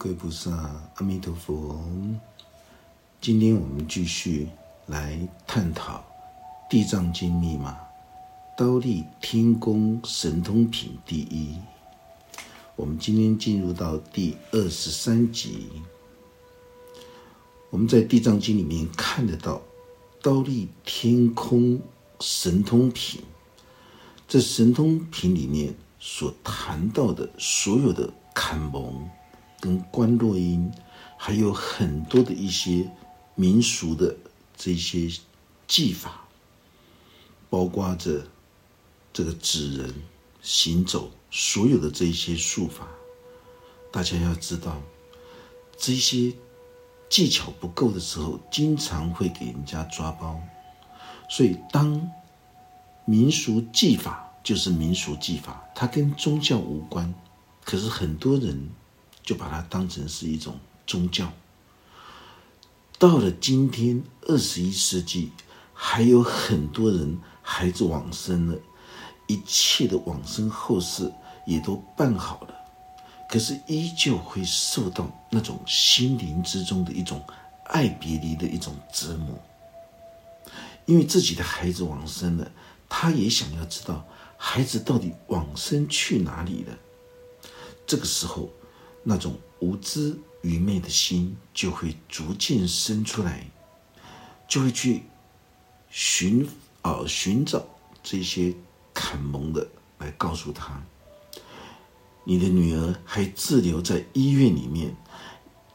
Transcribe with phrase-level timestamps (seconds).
[0.00, 0.52] 各位菩萨，
[0.94, 1.76] 阿弥陀佛。
[3.20, 4.48] 今天我们继续
[4.86, 5.98] 来探讨
[6.70, 7.76] 《地藏经》密码
[8.56, 11.56] “刀立天宫神通品”第一。
[12.76, 15.66] 我们今天进入到第二十三集。
[17.70, 19.60] 我们在《地藏经》里面看得到
[20.22, 21.80] “刀立天空
[22.20, 23.20] 神通品”，
[24.28, 29.10] 这神通品里面所谈到的所有的坎蒙。
[29.60, 30.70] 跟观落音，
[31.16, 32.88] 还有很多的一些
[33.34, 34.16] 民俗的
[34.56, 35.10] 这些
[35.66, 36.28] 技法，
[37.50, 38.24] 包括着
[39.12, 39.94] 这个指人
[40.40, 42.86] 行走，所有的这些术法，
[43.90, 44.80] 大家要知道，
[45.76, 46.32] 这些
[47.10, 50.40] 技巧不够的时候，经常会给人家抓包。
[51.28, 52.08] 所以，当
[53.04, 57.12] 民俗技法就是民俗技法，它跟宗教无关，
[57.64, 58.70] 可是很多人。
[59.28, 61.30] 就把它当成是一种宗教。
[62.98, 65.30] 到了今天二十一世纪，
[65.74, 68.58] 还有很多人孩子往生了，
[69.26, 71.12] 一切的往生后事
[71.46, 72.54] 也都办好了，
[73.28, 77.22] 可是依旧会受到那种心灵之中的一种
[77.64, 79.38] 爱别离的一种折磨。
[80.86, 82.50] 因为自己的孩子往生了，
[82.88, 84.02] 他也想要知道
[84.38, 86.74] 孩子到底往生去哪里了。
[87.86, 88.48] 这个时候。
[89.02, 93.46] 那种无知愚昧的心就会逐渐生出来，
[94.46, 95.02] 就会去
[95.90, 96.46] 寻
[96.82, 97.64] 啊寻找
[98.02, 98.54] 这些
[98.92, 99.66] 坎蒙的
[99.98, 100.82] 来告诉他，
[102.24, 104.94] 你的女儿还滞留在医院里面，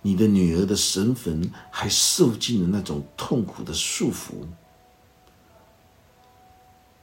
[0.02, 4.45] 你的女儿的神魂还受尽了那种痛苦的束缚，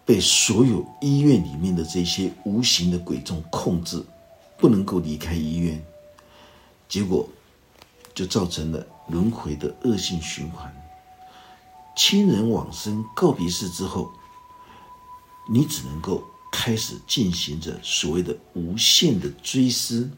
[0.07, 4.03] 被所有医院里面的这些无形的鬼众控制，
[4.57, 5.83] 不能够离开医院。
[6.91, 7.27] 结果，
[8.13, 10.71] 就造成了轮回的恶性循环。
[11.97, 14.11] 亲人往生告别式之后，
[15.49, 20.11] 你只能够开始进行着所谓的无限的追思。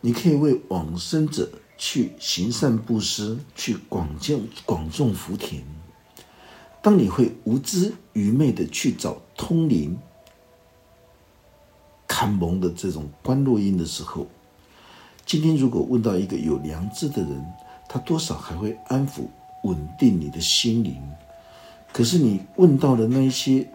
[0.00, 5.62] 你可以为往生者去行善布施，去广种广种福田。
[6.80, 9.98] 当你会无知愚昧的去找通灵、
[12.06, 14.28] 看蒙的这种观落音的时候，
[15.26, 17.44] 今天如果问到一个有良知的人，
[17.88, 19.22] 他多少还会安抚、
[19.64, 20.96] 稳定你的心灵。
[21.92, 23.68] 可是你问到了那一些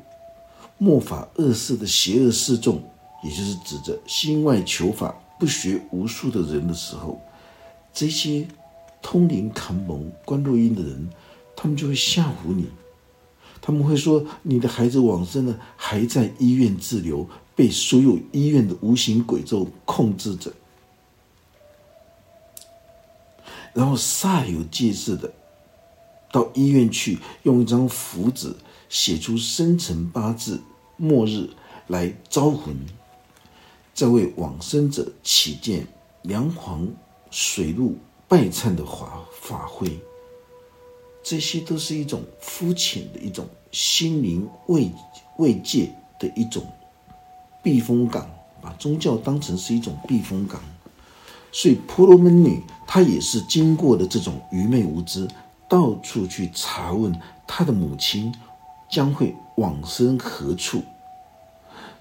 [0.78, 2.82] 末法恶事的邪恶示众，
[3.22, 7.20] 也就是指着心外求法、不学无术的人的时候，
[7.94, 8.48] 这些
[9.02, 11.10] 通灵扛蒙观录音的人，
[11.54, 12.70] 他们就会吓唬你。
[13.60, 20.54] 他们会说你的孩子往生了，还在医院滞留，被所有医院的无形鬼咒控制着。
[23.74, 25.32] 然后煞有介事的
[26.32, 28.56] 到医院去，用一张符纸
[28.90, 30.62] 写出生辰八字、
[30.98, 31.50] 末日
[31.88, 32.76] 来招魂，
[33.94, 35.88] 再为往生者起见
[36.22, 36.88] 梁皇
[37.30, 40.00] 水陆拜忏的法法会，
[41.24, 44.92] 这些都是一种肤浅的一种心灵慰
[45.38, 46.66] 慰藉的一种
[47.64, 48.30] 避风港，
[48.62, 50.62] 把宗教当成是一种避风港。
[51.52, 55.28] 所以婆罗门女她也是经过了这种愚昧无知，
[55.70, 57.14] 到处去查问
[57.46, 58.34] 她的母亲
[58.90, 60.84] 将会往生何处。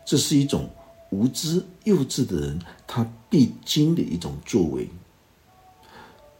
[0.04, 0.68] 这是一种
[1.10, 4.88] 无知幼稚的人他必经的一种作为。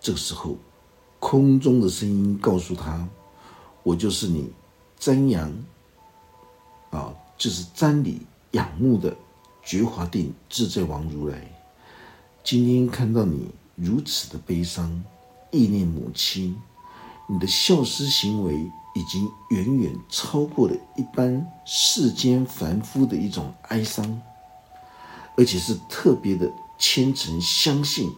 [0.00, 0.56] 这个时候，
[1.18, 3.06] 空中的声音告诉他
[3.84, 4.50] ：“我就是你
[4.98, 5.52] 瞻仰
[6.90, 8.22] 啊，就是瞻礼
[8.52, 9.14] 仰慕的
[9.62, 11.52] 觉华定自在王如来。”
[12.42, 15.04] 今天看到你如此的悲伤，
[15.50, 16.56] 忆念母亲，
[17.28, 18.54] 你的孝思行为
[18.94, 24.20] 已经远远超过了一般世间凡夫的一种哀伤，
[25.36, 28.10] 而且是特别的虔诚相信，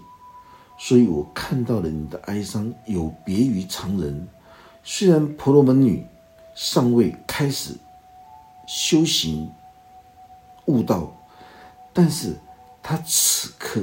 [0.78, 4.26] 所以我看到了你的哀伤有别于常人。
[4.84, 6.06] 虽然婆罗门女
[6.54, 7.74] 尚未开始
[8.66, 9.50] 修行
[10.66, 11.12] 悟道，
[11.92, 12.36] 但是
[12.82, 13.82] 她此刻。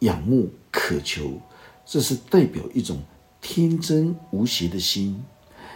[0.00, 1.40] 仰慕渴求，
[1.84, 3.02] 这是代表一种
[3.40, 5.24] 天真无邪的心，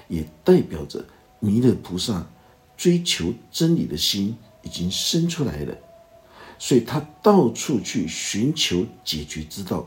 [0.08, 1.04] 也代表着
[1.40, 2.26] 弥勒菩萨
[2.76, 5.74] 追求真理的心已经生出来了。
[6.58, 9.86] 所以他到处去寻求解决之道。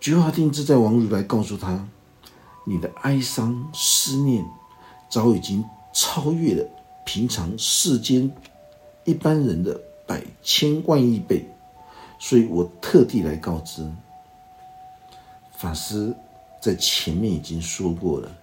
[0.00, 1.86] 觉华定自在王如来告诉他
[2.64, 4.44] ：“你的哀伤思念，
[5.10, 6.64] 早已经超越了
[7.04, 8.30] 平常世间
[9.04, 11.46] 一般人的百千万亿倍。”
[12.18, 13.88] 所以我特地来告知
[15.56, 16.14] 法师
[16.60, 18.36] 在前面已经说过了，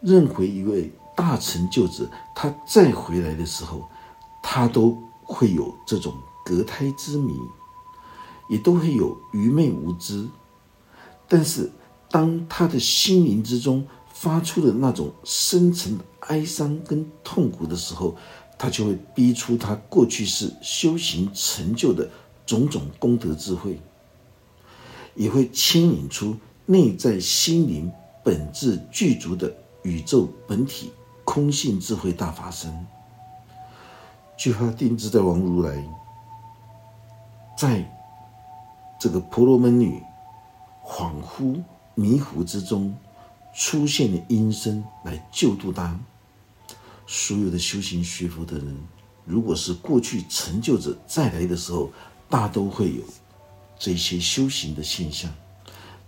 [0.00, 3.88] 任何一位大成就者，他再回来的时候，
[4.42, 6.14] 他都会有这种
[6.44, 7.34] 隔胎之谜，
[8.48, 10.28] 也都会有愚昧无知。
[11.28, 11.70] 但是，
[12.10, 18.16] 当他的心灵之中发出的那种深沉的哀伤跟痛苦的时候，
[18.58, 22.10] 他就会逼出他过去是修行成就的
[22.46, 23.80] 种种功德智慧。
[25.16, 27.92] 也会牵引出内在心灵
[28.24, 29.52] 本质具足的
[29.82, 30.92] 宇宙本体
[31.24, 32.86] 空性智慧大法身。
[34.36, 35.84] 具法定自在王如来，
[37.58, 37.84] 在
[38.98, 40.00] 这个婆罗门女
[40.82, 41.60] 恍惚
[41.94, 42.94] 迷糊之中，
[43.52, 45.98] 出现了音声来救度他。
[47.06, 48.78] 所有的修行学佛的人，
[49.24, 51.90] 如果是过去成就者再来的时候，
[52.30, 53.02] 大都会有。
[53.82, 55.32] 这些修行的现象，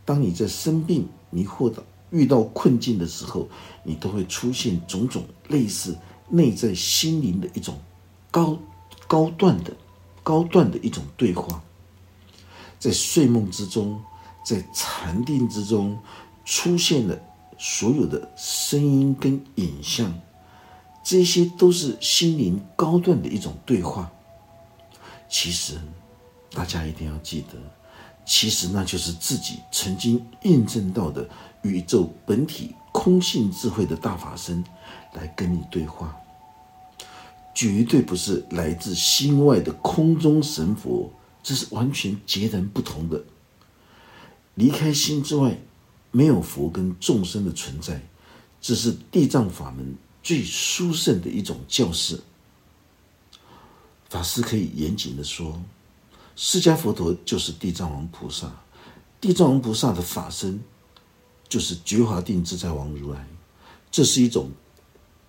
[0.05, 3.49] 当你在生病、迷惑的、遇到困境的时候，
[3.83, 5.97] 你都会出现种种类似
[6.29, 7.79] 内在心灵的一种
[8.31, 8.59] 高
[9.07, 9.75] 高段的、
[10.23, 11.63] 高段的一种对话。
[12.79, 13.99] 在睡梦之中，
[14.45, 15.99] 在禅定之中，
[16.45, 17.19] 出现了
[17.57, 20.13] 所有的声音跟影像，
[21.03, 24.13] 这些都是心灵高段的一种对话。
[25.31, 25.79] 其实。
[26.55, 27.59] 大家一定要记得，
[28.27, 31.29] 其实那就是自己曾经印证到的
[31.63, 34.63] 宇宙本体空性智慧的大法身
[35.15, 36.15] 来跟你对话，
[37.55, 41.11] 绝对不是来自心外的空中神佛，
[41.43, 43.25] 这是完全截然不同的。
[44.55, 45.59] 离开心之外，
[46.11, 48.03] 没有佛跟众生的存在，
[48.61, 52.21] 这是地藏法门最殊胜的一种教示。
[54.11, 55.59] 法师可以严谨的说。
[56.35, 58.51] 释迦佛陀就是地藏王菩萨，
[59.21, 60.61] 地藏王菩萨的法身
[61.49, 63.27] 就是觉华定自在王如来，
[63.91, 64.51] 这是一种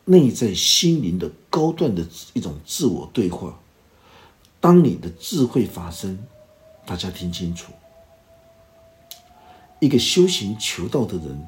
[0.06, 3.60] 内在心灵的高段的一种自我对话。
[4.62, 6.18] 当你的智慧发生，
[6.86, 7.74] 大家听清楚，
[9.80, 11.48] 一个修行求道的人，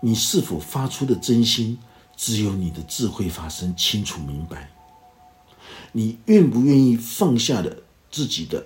[0.00, 1.78] 你是否发出的真心，
[2.16, 4.70] 只有你的智慧发生清楚明白。
[5.92, 7.76] 你愿不愿意放下了
[8.10, 8.64] 自己的？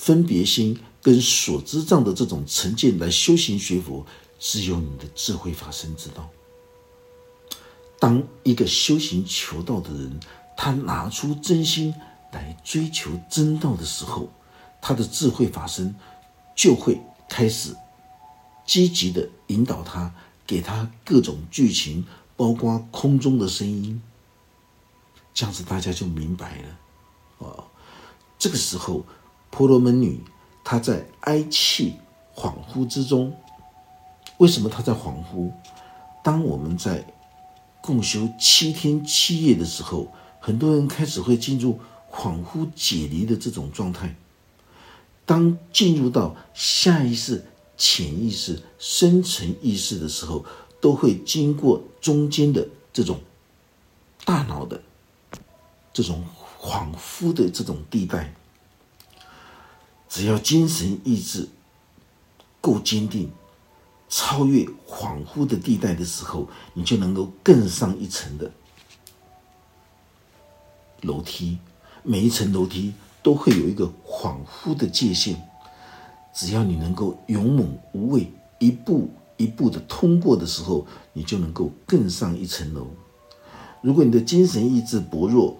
[0.00, 4.06] 分别心跟所知障的这种成见来修行学佛，
[4.38, 6.26] 只有你的智慧法身知道。
[7.98, 10.18] 当一个修行求道的人，
[10.56, 11.94] 他拿出真心
[12.32, 14.30] 来追求真道的时候，
[14.80, 15.94] 他的智慧法身
[16.56, 16.98] 就会
[17.28, 17.76] 开始
[18.64, 20.14] 积极的引导他，
[20.46, 22.06] 给他各种剧情，
[22.38, 24.00] 包括空中的声音，
[25.34, 27.46] 这样子大家就明白了。
[27.46, 27.68] 啊，
[28.38, 29.04] 这个时候。
[29.50, 30.22] 婆罗门女，
[30.64, 31.94] 她在哀泣
[32.34, 33.36] 恍惚之中。
[34.38, 35.52] 为什么她在恍惚？
[36.22, 37.04] 当我们在
[37.80, 41.78] 共修七天七夜的时候，很多人开始会进入
[42.10, 44.14] 恍惚解离的这种状态。
[45.26, 47.44] 当进入到下意识、
[47.76, 50.44] 潜意识、深层意识的时候，
[50.80, 53.20] 都会经过中间的这种
[54.24, 54.80] 大脑的
[55.92, 56.24] 这种
[56.58, 58.34] 恍惚的这种地带。
[60.10, 61.48] 只要精神意志
[62.60, 63.30] 够坚定，
[64.08, 68.50] 超越恍惚的地带的时候，你就能够更上一层的
[71.02, 71.58] 楼梯。
[72.02, 75.36] 每一层楼梯都会有一个恍惚的界限，
[76.34, 82.88] 只要你能够勇猛无畏，一步一步的通过的时候，你就能够更上一层楼。
[83.80, 85.56] 如果你的精神意志薄弱，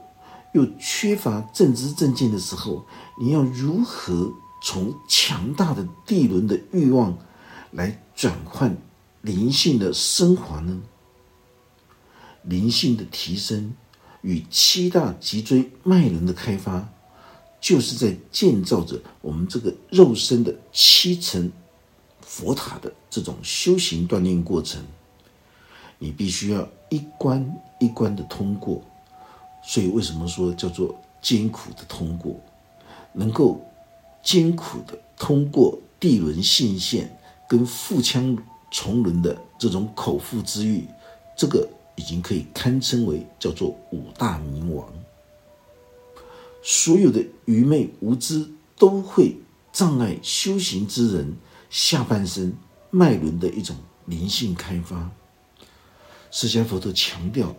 [0.52, 2.84] 又缺乏正知正见的时候，
[3.20, 7.16] 你要如何从强大的地轮的欲望
[7.70, 8.76] 来转换
[9.22, 10.80] 灵性的升华呢？
[12.42, 13.74] 灵性的提升
[14.22, 16.88] 与七大脊椎脉轮的开发，
[17.60, 21.52] 就是在建造着我们这个肉身的七层
[22.22, 24.82] 佛塔的这种修行锻炼过程。
[25.98, 28.82] 你必须要一关一关的通过。
[29.62, 32.34] 所以，为什么说叫做艰苦的通过？
[33.12, 33.60] 能够
[34.22, 38.36] 艰苦的通过地轮性线跟腹腔
[38.70, 40.86] 重轮的这种口腹之欲，
[41.36, 44.88] 这个已经可以堪称为叫做五大冥王。
[46.62, 48.48] 所有的愚昧无知
[48.78, 49.36] 都会
[49.72, 51.36] 障碍修行之人
[51.68, 52.52] 下半身
[52.90, 53.76] 脉轮的一种
[54.06, 55.10] 灵性开发。
[56.30, 57.54] 释迦佛陀强调。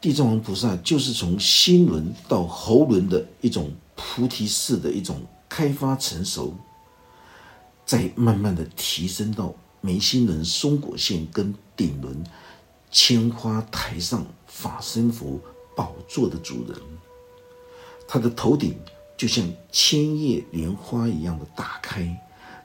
[0.00, 6.54] 地藏王菩萨就是从心轮到喉轮的一种菩提式的一种开发成熟。
[7.84, 12.22] 再慢慢的提升到眉心轮、松果线跟顶轮
[12.90, 15.40] 千花台上法身佛
[15.74, 16.78] 宝座的主人，
[18.06, 18.78] 他的头顶
[19.16, 22.14] 就像千叶莲花一样的打开，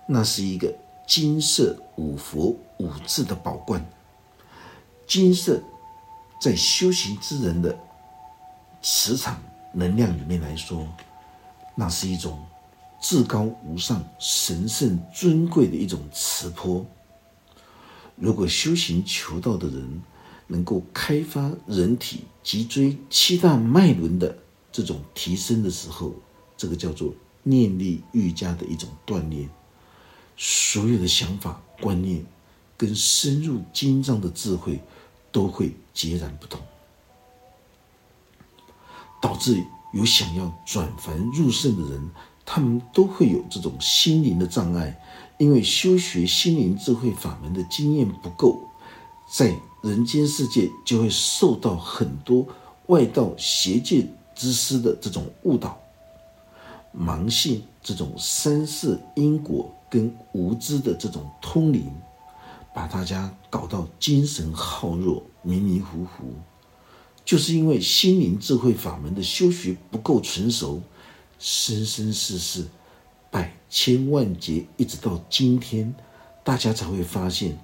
[0.08, 0.74] 那是一个
[1.08, 3.84] 金色五佛五字的宝冠。
[5.08, 5.62] 金色
[6.44, 7.74] 在修行之人的
[8.82, 10.86] 磁场能量里面来说，
[11.74, 12.38] 那是一种。
[13.00, 16.86] 至高无上、神圣尊贵的一种磁波。
[18.16, 20.02] 如果修行求道的人
[20.48, 24.38] 能够开发人体脊椎七大脉轮的
[24.72, 26.14] 这种提升的时候，
[26.56, 29.50] 这个叫做念力愈加的一种锻炼，
[30.38, 32.26] 所有的想法观念
[32.78, 34.80] 跟深入经藏的智慧
[35.34, 36.62] 都会截然不同，
[39.22, 39.62] 导致
[39.92, 42.10] 有想要转凡入圣的人。
[42.46, 45.02] 他们都会有这种心灵的障碍，
[45.38, 48.60] 因为修学心灵智慧法门的经验不够，
[49.32, 52.46] 在人间世界就会受到很多
[52.88, 55.80] 外道邪见之师的这种误导，
[56.94, 61.90] 盲信这种三世因果跟无知的这种通灵，
[62.74, 66.34] 把大家搞到精神耗弱、迷迷糊糊，
[67.24, 70.82] 就是因为心灵智慧法门的修学不够纯熟。
[71.40, 72.66] 生生世世，
[73.30, 75.94] 百千万劫，一直到今天，
[76.42, 77.60] 大家才会发现，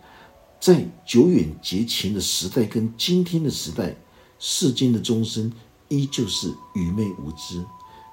[0.59, 3.95] 在久远劫前的时代跟今天的时代，
[4.37, 5.49] 世间的众生
[5.87, 7.63] 依旧是愚昧无知、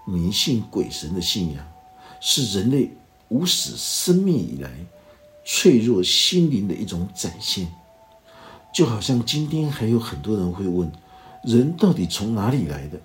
[0.06, 1.66] 迷信鬼神的信仰，
[2.20, 2.88] 是人类
[3.28, 4.70] 无始生命以来
[5.46, 7.72] 脆弱心灵的一种展现。
[8.74, 10.92] 就好像今天还有很多人会问：
[11.42, 13.00] 人到底从哪里来的？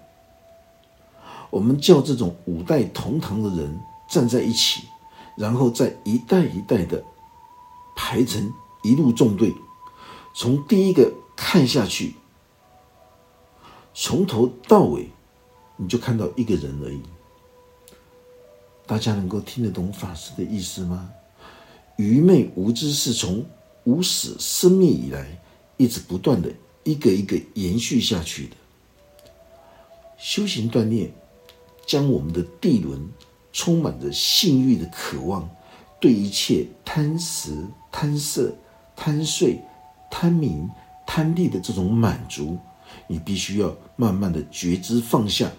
[1.50, 3.80] 我们叫这种五代同堂的人
[4.10, 4.84] 站在一起，
[5.38, 7.02] 然后再一代一代的
[7.96, 8.52] 排成
[8.84, 9.54] 一路纵队，
[10.34, 12.16] 从第一个看下去，
[13.94, 15.10] 从头到尾，
[15.78, 17.02] 你就看到一个人而已。
[18.86, 21.10] 大家能够听得懂法师的意思吗？
[22.02, 23.46] 愚昧无知是从
[23.84, 25.40] 无始生命以来，
[25.78, 26.52] 一直不断的
[26.84, 28.56] 一个一个延续下去的
[30.18, 31.14] 修行锻炼。
[31.86, 33.06] 将我们的地轮
[33.52, 35.50] 充满着性欲的渴望，
[36.00, 37.52] 对一切贪食、
[37.92, 38.56] 贪色、
[38.96, 39.60] 贪睡、
[40.10, 40.70] 贪名、
[41.06, 42.58] 贪利的这种满足，
[43.08, 45.52] 你必须要慢慢的觉知放下，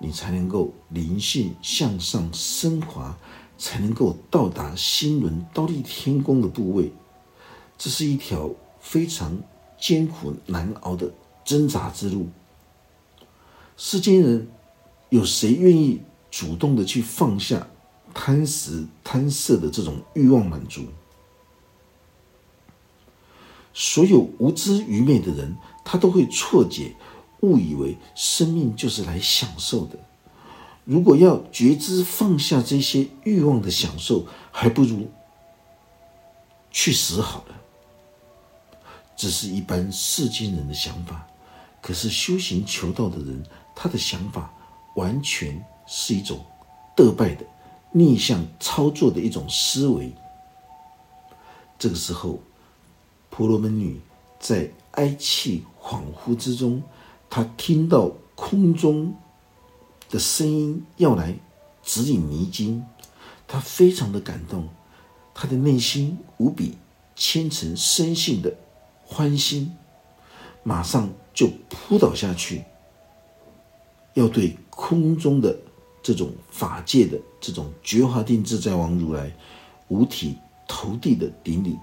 [0.00, 3.16] 你才能够灵性向上升华，
[3.58, 6.92] 才能够到达心轮刀立天宫的部位。
[7.78, 9.38] 这是一条非常
[9.78, 11.12] 艰苦难熬的
[11.44, 12.28] 挣扎之路。
[13.76, 14.48] 世间人。
[15.08, 16.00] 有谁愿意
[16.32, 17.68] 主动的去放下
[18.12, 20.82] 贪食贪色的这种欲望满足？
[23.72, 26.96] 所有无知愚昧的人，他都会错解、
[27.42, 29.96] 误以为生命就是来享受的。
[30.86, 35.06] 如果要觉知放下这些欲望的享受，还不如
[36.70, 37.54] 去死好了。
[39.14, 41.26] 这是一般世间人的想法，
[41.82, 44.50] 可是修行求道的人，他的想法。
[44.96, 46.42] 完全是一种
[46.96, 47.44] 得败的
[47.92, 50.10] 逆向操作的一种思维。
[51.78, 52.40] 这个时候，
[53.28, 54.00] 婆罗门女
[54.40, 56.82] 在哀泣恍惚之中，
[57.28, 59.14] 她听到空中
[60.10, 61.34] 的声音要来
[61.82, 62.84] 指引迷津，
[63.46, 64.68] 他非常的感动，
[65.34, 66.76] 他的内心无比
[67.14, 68.54] 虔诚深信的
[69.04, 69.76] 欢心，
[70.62, 72.64] 马上就扑倒下去。
[74.14, 75.56] 要对空中的
[76.02, 79.30] 这种法界的这种觉华定自在王如来
[79.88, 80.36] 五体
[80.66, 81.78] 投地的顶礼，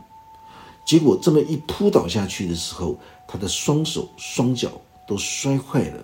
[0.86, 6.04] 结果这么一扑倒下去的时候，他的双手双脚都摔坏了，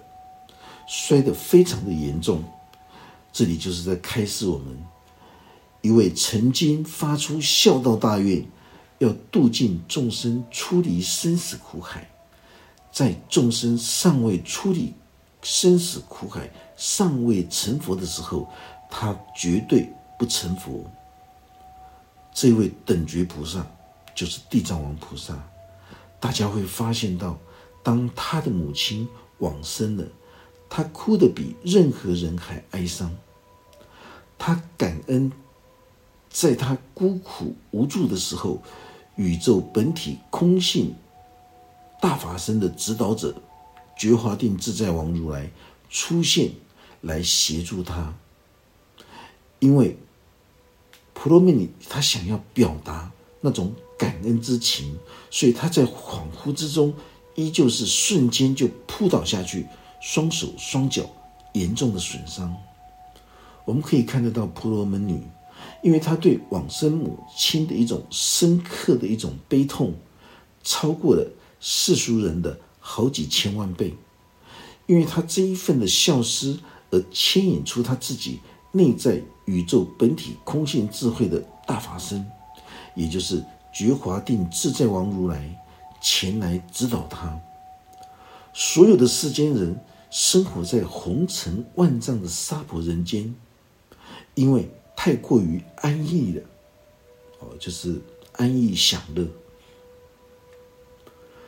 [0.90, 2.44] 摔得非常的严重。
[3.32, 4.76] 这里就是在开示我们，
[5.82, 8.44] 一位曾经发出孝道大愿，
[8.98, 12.10] 要度尽众生出离生死苦海，
[12.92, 14.92] 在众生尚未出离。
[15.42, 18.52] 生死苦海尚未成佛的时候，
[18.90, 20.84] 他绝对不成佛。
[22.34, 23.66] 这位等觉菩萨
[24.14, 25.38] 就是地藏王菩萨。
[26.20, 27.38] 大家会发现到，
[27.82, 30.04] 当他的母亲往生了，
[30.70, 33.16] 他哭得比任何人还哀伤。
[34.38, 35.32] 他感恩，
[36.30, 38.62] 在他孤苦无助的时候，
[39.16, 40.94] 宇宙本体空性
[42.00, 43.36] 大法身的指导者。
[43.98, 45.52] 觉华定自在王如来
[45.90, 46.52] 出现，
[47.02, 48.14] 来协助他。
[49.60, 49.98] 因为
[51.14, 53.12] 婆罗门尼他想要表达
[53.42, 54.98] 那种感恩之情，
[55.30, 56.94] 所以他在恍惚之中，
[57.36, 59.68] 依旧是瞬间就扑倒下去，
[60.00, 61.10] 双手双脚
[61.54, 62.56] 严重的损伤。
[63.66, 65.22] 我们可以看得到婆罗门女，
[65.84, 69.94] 因为她对往生母亲的一种深刻的一种悲痛，
[70.64, 73.94] 超过了世俗人的好几千万倍。
[74.88, 78.40] 因为她这一份的孝思，而牵引出她自己
[78.72, 82.26] 内在宇宙本体空性智慧的大法身，
[82.96, 85.64] 也就是觉华定自在王如来
[86.02, 87.40] 前来指导他。
[88.52, 89.80] 所有的世间人
[90.10, 93.36] 生活在红尘万丈的娑婆人间。
[94.36, 96.44] 因为太过于安逸了，
[97.40, 98.02] 哦，就是
[98.34, 99.28] 安逸享乐，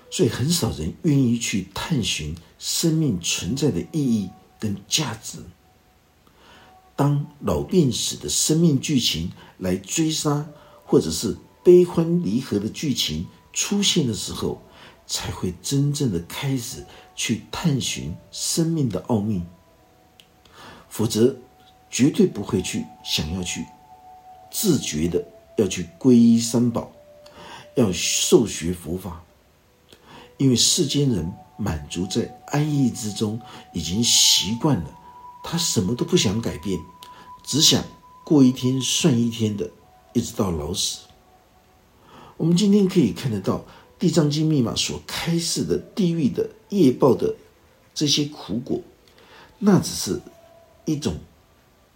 [0.09, 5.39] 所以很少人愿意去探寻生命存在的意义跟价值。
[6.97, 10.49] 当老病死的生命剧情来追杀，
[10.85, 14.61] 或者是悲欢离合的剧情出现的时候，
[15.07, 16.85] 才会真正的开始
[17.21, 19.43] 去探寻生命的奥秘，
[20.89, 21.35] 否则。
[21.93, 23.65] 绝对不会去想要去
[24.49, 25.21] 自觉的
[25.57, 26.89] 要去皈依三宝，
[27.75, 29.21] 要受学佛法，
[30.37, 33.41] 因为世间人满足在安逸之中，
[33.73, 34.97] 已经习惯了，
[35.43, 36.79] 他什么都不想改变，
[37.43, 37.83] 只想
[38.23, 39.69] 过一天算一天的，
[40.13, 40.99] 一直到老死。
[42.37, 43.57] 我们今天可以看得到
[43.99, 47.35] 《地藏经》密码所开示的地狱的业报的
[47.93, 48.81] 这些苦果，
[49.59, 50.19] 那只是
[50.85, 51.15] 一种。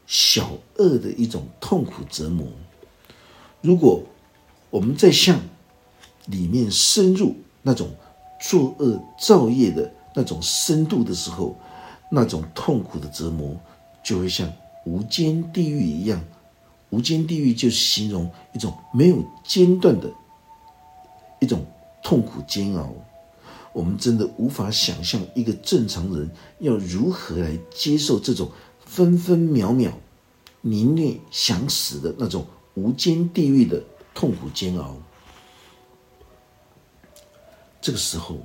[0.08, 2.46] 小恶的一种痛苦折磨。
[3.60, 4.04] 如果
[4.70, 5.42] 我们在向
[6.28, 7.90] 里面深入那种
[8.40, 11.58] 作恶造业的那种深度的时候，
[12.12, 13.60] 那种痛苦的折磨
[14.04, 14.48] 就会像
[14.86, 16.24] 无间地狱一样。
[16.92, 20.08] 无间地狱就是形容一种没有间断的
[21.40, 21.66] 一种
[22.04, 22.94] 痛苦煎熬。
[23.76, 28.50] 我们真的无法想象一个正常人要如何来接受这种。
[28.86, 29.92] 分分秒秒，
[30.62, 33.84] 宁愿想死的那种无间地狱的
[34.14, 34.96] 痛苦煎熬。
[37.82, 38.38] 这个时候，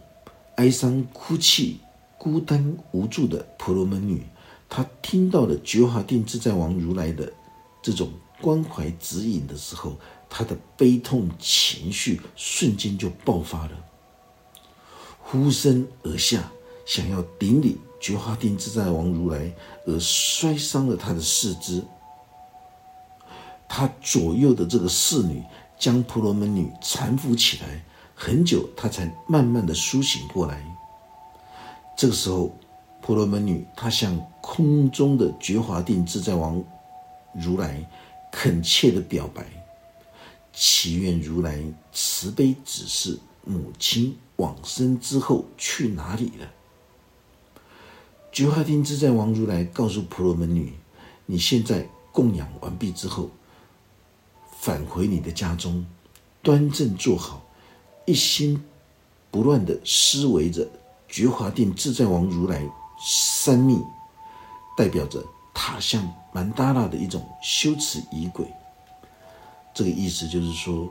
[0.57, 1.79] 哀伤、哭泣、
[2.19, 4.27] 孤单、无助的婆罗门女，
[4.69, 7.31] 她听到了觉华定自在王如来的
[7.83, 9.97] 这种关怀指引的时候，
[10.29, 13.73] 她的悲痛情绪瞬间就爆发了，
[15.31, 16.51] 呼声而下，
[16.85, 17.79] 想要顶礼。
[18.01, 19.53] 觉华定自在王如来
[19.87, 21.85] 而摔伤了他的四肢，
[23.69, 25.45] 他左右的这个侍女
[25.79, 30.65] 将婆罗门女搀扶起来，很久，他才慢慢的苏醒过来。
[31.95, 32.57] 这个时候，
[33.03, 36.65] 婆罗门女她向空中的觉华定自在王
[37.35, 37.87] 如来
[38.33, 39.45] 恳切的表白，
[40.55, 41.63] 祈愿如来
[41.93, 43.19] 慈悲指示
[43.51, 46.49] 母亲往生之后去哪里了。
[48.33, 50.73] 觉华定自在王如来告诉婆罗门女
[51.27, 53.29] ：“你现在供养完毕之后，
[54.61, 55.85] 返回你的家中，
[56.41, 57.43] 端正坐好，
[58.07, 58.63] 一心
[59.31, 60.69] 不乱的思维着
[61.09, 62.65] 觉华定自在王如来
[63.05, 63.81] 三密，
[64.77, 68.47] 代表着塔向曼达拉的一种修持仪轨。
[69.75, 70.89] 这个意思就是说，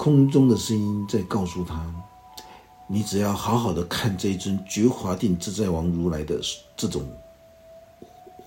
[0.00, 1.94] 空中的声音在告诉他。”
[2.88, 6.40] 你只要好好的看这一尊觉华定自在王如来的
[6.74, 7.06] 这种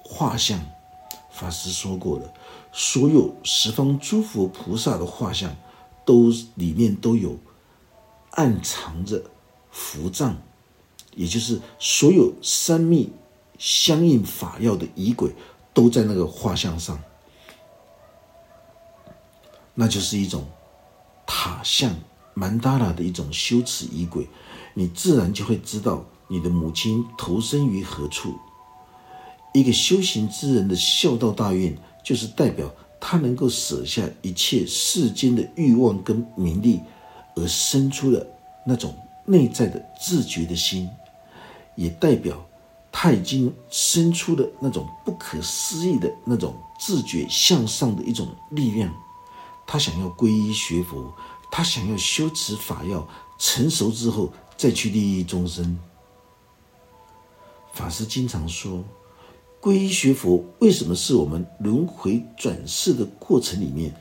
[0.04, 0.60] 画像，
[1.32, 2.34] 法师说过了，
[2.72, 5.56] 所有十方诸佛菩萨的画像，
[6.04, 7.38] 都里面都有
[8.32, 9.24] 暗藏着
[9.72, 10.36] 符藏，
[11.16, 13.14] 也就是所有三密
[13.60, 15.32] 相应法要的仪轨
[15.72, 17.00] 都在那个画像上，
[19.74, 20.44] 那就是一种
[21.26, 21.94] 塔像。
[22.36, 24.28] 曼达拉的一种修持仪轨，
[24.74, 28.34] 你自然就会知道你的母亲投身于何处。
[29.54, 36.82] 一个修行之人的孝道大愿，就是代表他能够舍下一切世间的欲望跟名利，
[37.36, 38.26] 而生出了
[38.66, 40.90] 那种内在的自觉的心，
[41.76, 42.44] 也代表
[42.92, 48.92] 他已经生出了那种不可思议的那种自觉向上的一种力量。
[49.66, 51.14] 他想要皈依学佛。
[51.56, 55.78] 他想要修持法要成熟之后再去利益众生。
[57.74, 58.84] 法师经常说，
[59.62, 63.94] 皈依学佛为什么是我们轮回转世的过程里面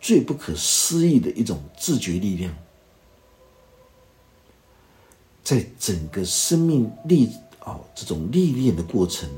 [0.00, 2.54] 最不可思议的一种自觉力量？
[5.42, 7.28] 在整个生命历
[7.58, 9.28] 啊这种历练的过程，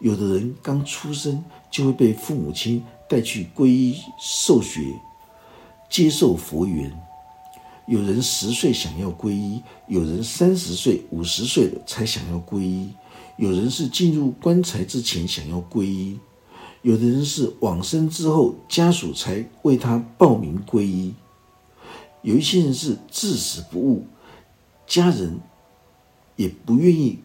[0.00, 2.82] 有的人刚出生就会被父母亲。
[3.06, 4.80] 带去皈依受学，
[5.92, 6.90] 接受佛缘。
[7.84, 12.88] 有人十岁想要皈依，有人三十岁、五十岁了才想要皈依，
[13.36, 16.18] 有人是进入棺材之前想要皈依，
[16.80, 21.12] 有的人是往生之后家属才为他报名皈依，
[22.22, 24.06] 有一些人是至死不悟，
[24.86, 25.38] 家人
[26.36, 27.18] 也不愿意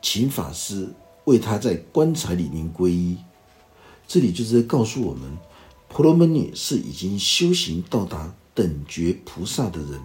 [0.00, 0.88] 请法师
[1.24, 3.16] 为他在棺材里面皈依。
[4.06, 5.36] 这里就是在告诉我们，
[5.92, 10.00] 婆罗门女是已经修行到达等觉菩萨的人，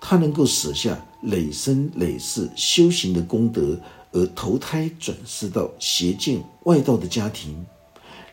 [0.00, 3.78] 她能够舍下累生累世修行的功德，
[4.10, 7.64] 而投胎转世到邪见外道的家庭，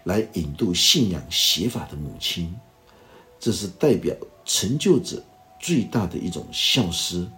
[0.06, 2.52] 来引渡信仰邪法的母亲。
[3.40, 5.24] 这是代表成就者
[5.60, 7.30] 最大的一种孝思，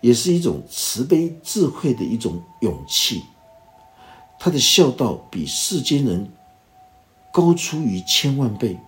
[0.00, 3.24] 也是一种慈悲智慧的一种勇气。
[4.38, 6.30] 他的孝道比世间人。
[7.36, 8.78] 高出于千万倍，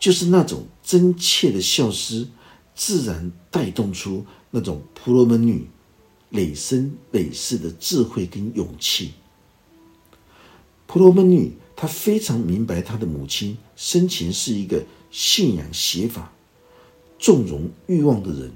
[0.00, 2.28] 就是那种真切的孝思，
[2.74, 5.68] 自然带动出那种婆罗门女
[6.30, 9.12] 累生累世的智慧跟勇气。
[10.88, 16.32] 婆罗门女她非常明白她的母亲生前是一个信仰邪法、
[17.20, 18.50] 纵容欲望的人，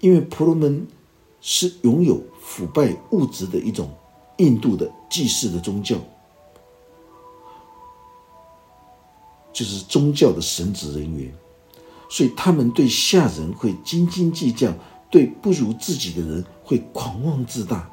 [0.00, 0.88] 因为婆罗门
[1.40, 3.94] 是拥有腐败物质的一种
[4.38, 5.96] 印度的祭祀的宗教。
[9.56, 11.32] 就是宗教的神职人员，
[12.10, 14.70] 所以他们对下人会斤斤计较，
[15.10, 17.90] 对不如自己的人会狂妄自大，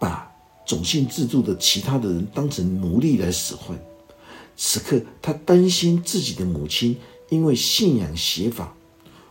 [0.00, 0.28] 把
[0.66, 3.78] 种姓制度的其他的人当成奴隶来使唤。
[4.56, 8.74] 此刻，他担心自己的母亲因为信仰邪法，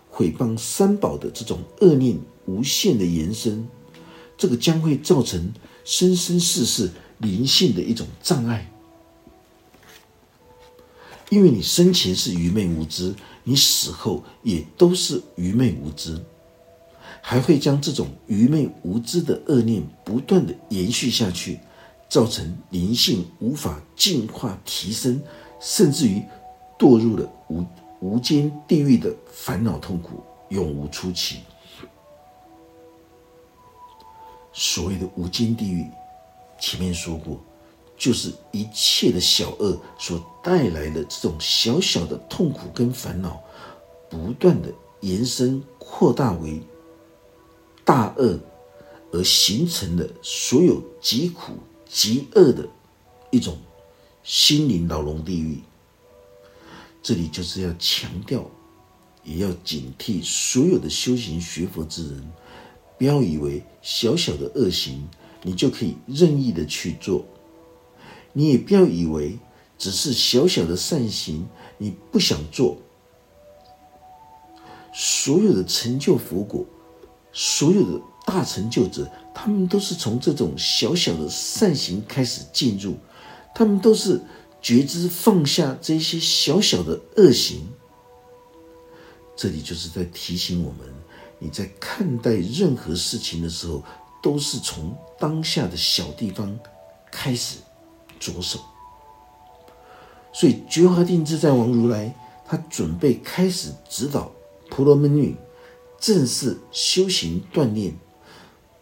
[0.09, 3.67] 毁谤三宝的这种恶念无限的延伸，
[4.37, 5.51] 这个将会造成
[5.83, 8.71] 生生世世灵性的一种障碍。
[11.29, 16.23] 因为你生前是愚昧无知，你死后也都是愚昧无知，
[17.21, 21.59] 还会将这种愚昧无知的恶念不断的延续下去，
[22.07, 25.19] 造成灵性无法进化提升，
[25.59, 26.21] 甚至于
[26.77, 27.65] 堕入了无
[27.99, 31.39] 无间地狱的烦恼痛苦，永无出期。
[34.53, 35.85] 所谓的无间地狱，
[36.59, 37.43] 前面说过。
[37.97, 43.41] 就是一切的小恶所带来的这种小小的痛苦跟烦恼，
[44.09, 46.61] 不断的延伸扩大为
[47.83, 48.39] 大恶，
[49.11, 51.53] 而形成的所有极苦
[51.87, 52.67] 极恶的
[53.31, 53.57] 一种
[54.23, 55.61] 心灵牢笼地狱。
[57.01, 58.49] 这里就是要强调，
[59.23, 62.31] 也要警惕所有的修行学佛之人，
[62.97, 65.07] 不要以为小小的恶行
[65.43, 67.23] 你就可以任意的去做。
[68.37, 69.39] 你也不要以为
[69.77, 72.77] 只是小小的善行，你不想做。
[74.93, 76.65] 所有的成就佛果，
[77.31, 82.97] 所有的大成就者，他们都是从这种小小的善行开始进入，
[83.53, 84.21] 他们都是
[84.61, 87.65] 觉知放下这些小小的恶行。
[89.37, 90.93] 这里就是在提醒我们：
[91.39, 93.81] 你在看待任何事情的时候，
[94.21, 96.59] 都是从当下的小地方
[97.09, 97.59] 开始。
[98.25, 98.59] 着手，
[100.33, 102.13] 所以觉华定自在王如来，
[102.45, 104.31] 他准备开始指导
[104.69, 105.35] 婆罗门女
[105.99, 107.95] 正式修行锻炼。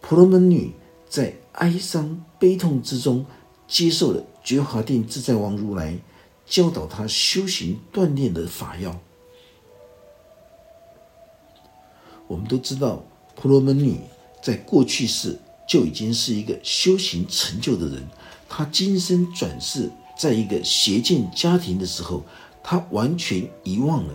[0.01, 0.73] 婆罗门女
[1.09, 3.25] 在哀伤悲痛之中，
[3.67, 5.97] 接受了觉华定自在王如来
[6.45, 8.99] 教导她修行锻炼的法要。
[12.27, 13.03] 我们都知道，
[13.35, 13.99] 婆罗门女
[14.41, 18.07] 在过去世就已经是一个修行成就的人。
[18.55, 22.21] 他今生转世在一个邪见家庭的时候，
[22.61, 24.13] 他完全遗忘了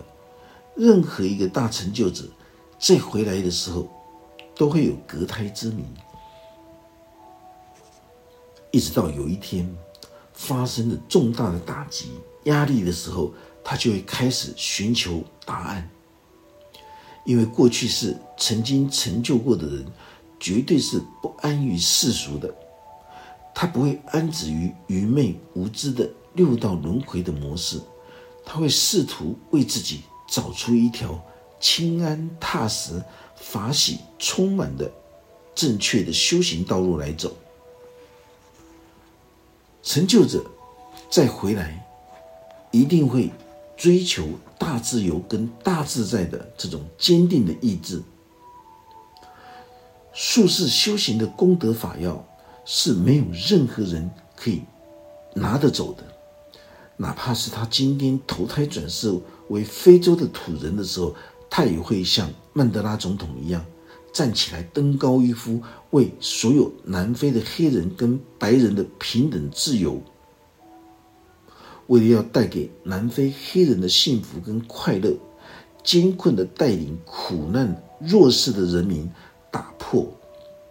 [0.77, 2.23] 任何一个大成就者
[2.79, 3.85] 再回来的时候
[4.55, 5.83] 都会有隔胎之谜。
[8.71, 9.69] 一直到有一天
[10.31, 12.11] 发生了重大的打击
[12.45, 15.89] 压力的时候，他就会开始寻求答案。
[17.25, 19.85] 因为过去是曾经成就过的人，
[20.39, 22.49] 绝对是不安于世俗的。
[23.61, 27.77] 他不会安止于愚昧无知的六道轮回的模式，
[28.45, 31.21] 他会试图为自己找出一条
[31.59, 33.03] 清安踏实、
[33.35, 34.89] 法喜充满的
[35.53, 37.35] 正确的修行道路来走。
[39.83, 40.41] 成就者
[41.09, 41.85] 再回来，
[42.71, 43.29] 一定会
[43.75, 44.25] 追求
[44.57, 48.01] 大自由跟大自在的这种坚定的意志。
[50.13, 52.25] 术士修行的功德法要。
[52.71, 54.61] 是没有任何人可以
[55.33, 56.03] 拿得走的。
[56.97, 59.11] 哪怕是他今天投胎转世
[59.47, 61.15] 为非洲的土人的时候，
[61.49, 63.65] 他也会像曼德拉总统一样
[64.13, 69.99] 站起来登高一呼，为所有南非的黑人跟白人的平等自由，
[71.87, 75.11] 为了要带给南非黑人的幸福跟快乐，
[75.83, 79.09] 艰困的带领苦难弱势的人民，
[79.49, 80.05] 打破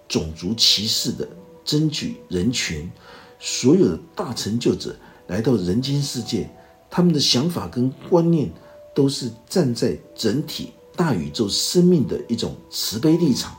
[0.07, 1.29] 种族歧视的，
[1.69, 2.91] 争取人权，
[3.39, 4.97] 所有的大成就者。
[5.27, 6.49] 来到人间世界，
[6.89, 8.51] 他们的想法跟观念
[8.95, 13.55] 都是站在整体大宇宙生命的一种慈悲立场，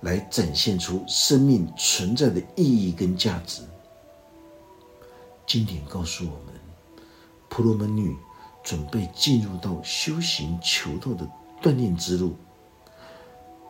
[0.00, 3.62] 来展现出生命存在的意义跟价值。
[5.46, 6.60] 经典告诉我们，
[7.48, 8.16] 婆罗门女
[8.64, 11.24] 准备进入到修行求道的
[11.62, 12.34] 锻炼之路，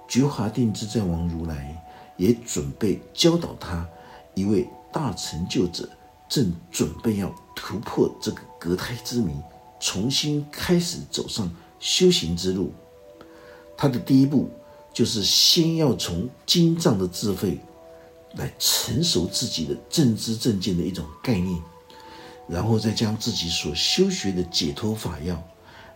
[0.09, 1.86] 觉华定自在王如来
[2.17, 3.89] 也准备教导他
[4.35, 5.89] 一位大成就者。
[6.29, 9.33] 正准备要突破这个隔胎之谜，
[9.79, 11.49] 重新开始走上
[11.79, 12.73] 修行之路。
[13.77, 14.51] 他的第一步
[14.93, 17.61] 就是先要从经藏的智慧
[18.35, 21.63] 来成熟自己的正知正见的一种概念，
[22.49, 25.41] 然后再将自己所修学的解脱法要，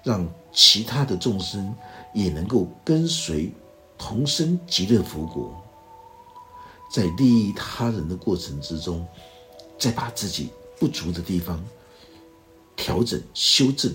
[0.04, 1.74] 让其他的众生
[2.14, 3.52] 也能够跟随
[3.98, 5.59] 同生极乐佛国，
[6.90, 9.06] 在利益他人的过程之中。
[9.78, 11.58] 再把自己不足的地方
[12.76, 13.90] 调整修正。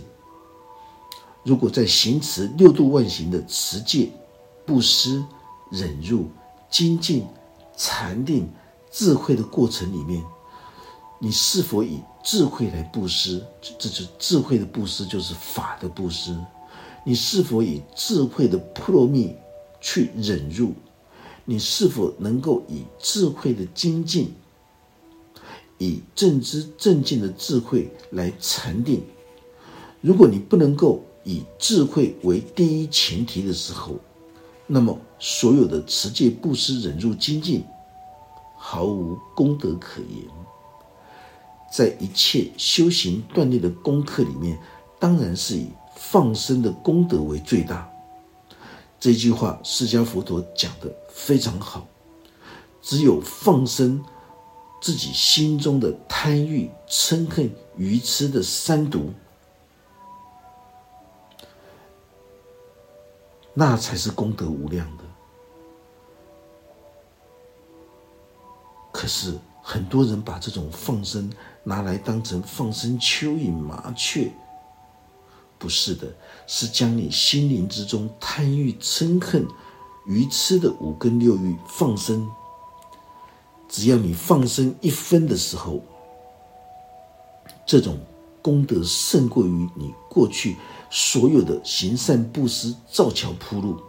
[1.43, 4.09] 如果在行持六度万行的持戒、
[4.65, 5.23] 布施、
[5.69, 6.27] 忍辱、
[6.71, 7.23] 精进、
[7.77, 8.51] 禅定、
[8.91, 10.23] 智慧的过程里面，
[11.19, 13.45] 你是否以智慧来布施？
[13.77, 16.35] 这是智慧的布施，就是法的布施。
[17.03, 19.35] 你是否以智慧的波罗蜜
[19.79, 20.73] 去忍辱？
[21.45, 24.33] 你是否能够以智慧的精进？
[25.77, 29.03] 以正知正见的智慧来禅定。
[29.99, 33.95] 如果你不能够以智慧为第一前提的时候，
[34.67, 37.63] 那么所有的持戒、布施、忍辱、精进，
[38.57, 40.23] 毫无功德可言。
[41.69, 44.57] 在一切修行锻炼的功课里面，
[44.97, 47.91] 当然是以放生的功德为最大。
[49.05, 51.85] 这句话，释迦佛陀讲的非常好。
[52.81, 54.03] 只有放生。
[54.81, 59.11] 自己心中的贪欲、嗔恨、愚痴的三毒，
[63.51, 65.03] 那才是功德无量的。
[68.91, 71.31] 可是很多人把这种放生
[71.63, 74.31] 拿来当成放生蚯蚓、麻雀，
[75.65, 76.07] 不是的，
[76.45, 79.43] 是将你心灵之中贪欲、嗔恨、
[80.05, 82.29] 愚痴的五根六欲放生。
[83.67, 85.81] 只要你放生一分的时候，
[87.65, 87.97] 这种
[88.43, 90.55] 功德胜过于你过去
[90.91, 93.81] 所有的行善布施、造桥铺路。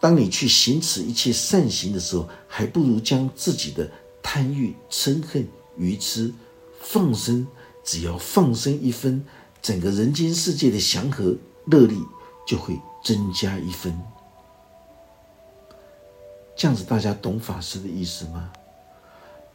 [0.00, 3.88] 当你去行持一切善行的时候，还不如将自己的
[4.20, 6.34] 贪欲、嗔恨、愚痴
[6.80, 7.46] 放生。
[7.84, 9.24] 只要放生一分，
[9.62, 12.04] 整个人间世界的祥和乐力
[12.44, 13.96] 就会增加一分。
[16.56, 18.52] 这样子，大家懂法师的意思吗？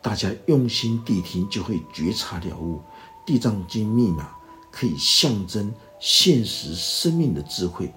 [0.01, 2.81] 大家用心谛听，就会觉察了悟。
[3.25, 4.31] 地藏经密码
[4.71, 7.93] 可以象征现实生命的智慧，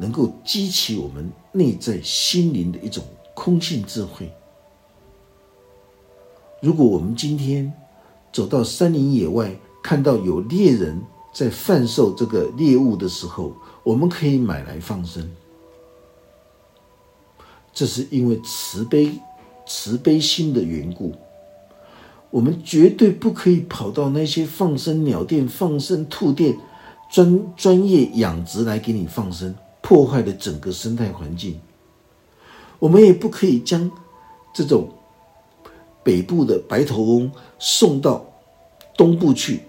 [0.00, 4.32] 能够激起我们内在心灵的一种空性智慧。
[6.60, 7.72] 如果我们今天
[8.32, 11.00] 走到山林野外，看到有猎人
[11.32, 15.30] 在贩售这个猎物的时候，我们可以买来放生。
[17.72, 19.12] 这是因为慈悲、
[19.66, 21.14] 慈悲心的缘故，
[22.30, 26.58] 我们绝对不可以跑到那些放生鸟店、放生兔店、
[27.08, 31.60] 专专业养殖来给你放生，破坏了整个生态环境。
[32.80, 33.88] 我们也不可以将
[34.52, 34.88] 这种
[36.02, 38.26] 北部的白头翁送到
[38.96, 39.60] 东部去，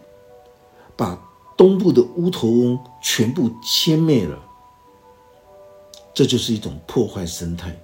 [0.95, 1.19] 把
[1.59, 4.39] 东部的乌头翁全部歼灭了。
[6.13, 7.77] 这就是一种破坏生态。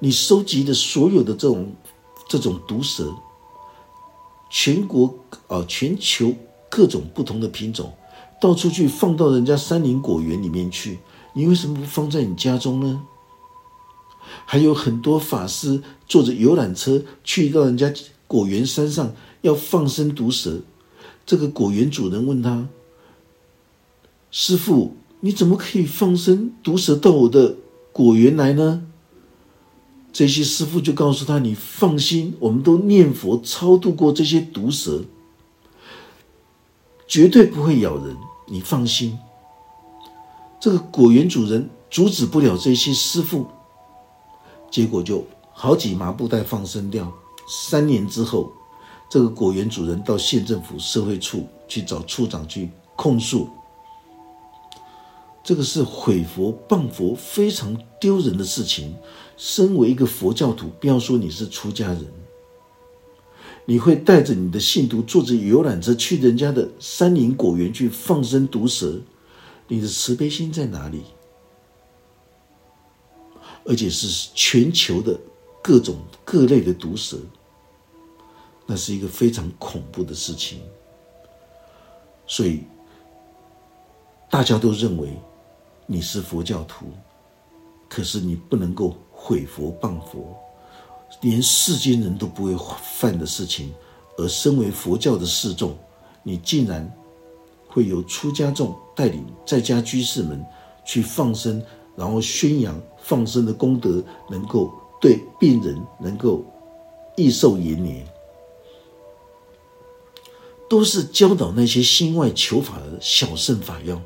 [0.00, 1.72] 你收集的所有的这种
[2.28, 3.14] 这种毒蛇，
[4.50, 5.14] 全国
[5.46, 6.34] 啊全球
[6.68, 7.92] 各种不同的品种，
[8.40, 10.98] 到处去放到人家山林果园里面去，
[11.34, 13.04] 你为什么不放在你家中呢？
[14.44, 17.92] 还有很多法师坐着游览车去到人家
[18.26, 20.58] 果园山上要放生毒蛇，
[21.32, 22.68] 这个果园主人问他
[24.30, 27.56] ：“师傅，你怎么可以放生毒蛇到我的
[27.90, 28.86] 果园来呢？”
[30.12, 35.04] 这些师傅就告诉他：“你放心，我们都念佛超度过这些毒蛇，
[37.08, 38.14] 绝对不会咬人。
[38.48, 39.18] 你放心。”
[40.60, 43.46] 这个果园主人阻止不了这些师傅，
[44.70, 47.10] 结果就好几麻布袋放生掉。
[47.48, 48.52] 三年之后，
[49.12, 53.46] 这个果园主人到县政府社会处去找处长去控诉。
[55.44, 58.96] 这个是毁佛谤佛，非常丢人的事情。
[59.36, 62.06] 身为一个佛教徒，不要说你是出家人，
[63.66, 68.98] 你会带着你的信徒坐着游览车去人家的山林果园去放生毒蛇，
[69.68, 71.02] 你的慈悲心在哪里？
[73.66, 75.20] 而且是全球的
[75.62, 77.18] 各种各类的毒蛇，
[78.72, 80.60] 那是一个非常恐怖的事情。
[82.26, 82.62] 所以
[84.30, 85.10] 大家都认为。
[85.84, 86.86] 你是佛教徒，
[87.88, 90.34] 可是你不能够毁佛谤佛，
[91.20, 93.74] 连世间人都不会犯的事情，
[94.16, 95.76] 而身为佛教的示众，
[96.22, 96.90] 你竟然
[97.66, 100.42] 会由出家众带领在家居士们
[100.86, 101.62] 去放生，
[101.94, 106.42] 然后宣扬放生的功德，能够对病人能够
[107.16, 108.06] 益寿延年，
[110.72, 114.00] 都是教导那些心外求法的小圣法要。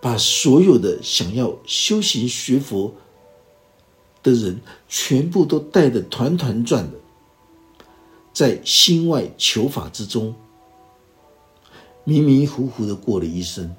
[0.00, 2.94] 把所有的想要修行学佛
[4.22, 6.98] 的人，全部都带得团团转的，
[8.32, 10.32] 在心外求法之中，
[12.04, 13.74] 迷迷糊糊的过了一生。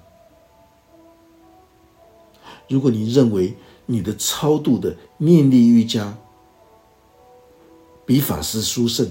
[2.67, 3.55] 如果你认为
[3.86, 6.17] 你的超度的念力瑜伽
[8.05, 9.10] 比法师殊胜，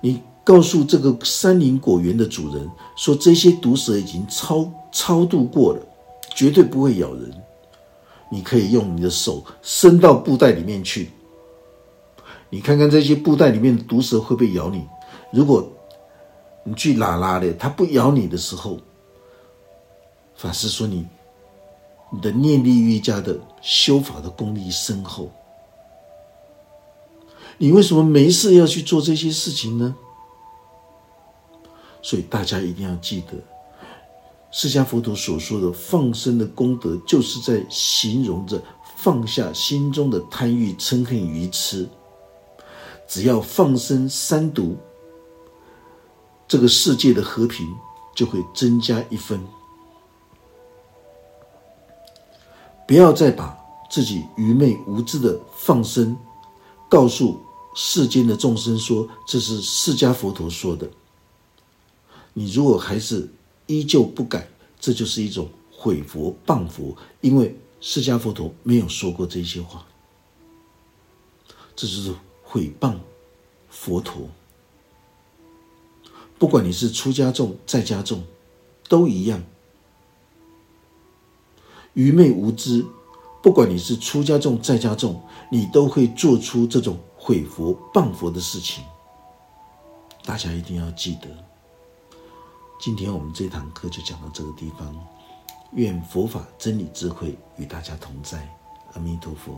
[0.00, 0.22] 你。
[0.48, 5.86] 告诉这个山林果园的主人说：“这些毒蛇已经超超度过了，
[6.34, 7.30] 绝对不会咬人。
[8.30, 11.10] 你可以用你的手伸到布袋里面去，
[12.48, 14.86] 你看看这些布袋里面的毒蛇会不会咬你？
[15.30, 15.70] 如果
[16.64, 18.78] 你去拉拉的，它不咬你的时候，
[20.34, 21.06] 法师说你
[22.10, 25.30] 你的念力瑜伽的修法的功力深厚。
[27.58, 29.94] 你为什么没事要去做这些事情呢？”
[32.02, 33.32] 所以大家一定要记得，
[34.50, 38.62] 释迦佛陀所说的放生的功德，就是在形容着
[38.96, 41.88] 放下心中的贪欲、嗔恨、愚痴。
[43.06, 44.76] 只要放生三毒，
[46.46, 47.66] 这个世界的和平
[48.14, 49.40] 就会增加一分。
[52.86, 53.58] 不要再把
[53.90, 56.16] 自己愚昧无知的放生，
[56.88, 57.38] 告诉
[57.74, 60.88] 世间的众生说这是释迦佛陀说的。
[62.38, 63.28] 你如果还是
[63.66, 64.46] 依旧不改，
[64.78, 69.84] 这就是一种毁佛谤佛，因为释迦佛陀没有说过这些话，
[71.74, 72.94] 这就是毁谤
[73.68, 74.28] 佛陀。
[76.38, 78.22] 不管你是出家众、在家众，
[78.88, 79.42] 都一样，
[81.94, 82.86] 愚昧无知。
[83.42, 85.20] 不管你是出家众、在家众，
[85.50, 88.84] 你都会做出这种毁佛谤佛的事情。
[90.24, 91.47] 大家一定要记得。
[92.80, 94.94] 今天我们这堂课就讲到这个地方，
[95.72, 98.48] 愿佛法真理智慧与大家同在，
[98.94, 99.52] 阿弥陀佛。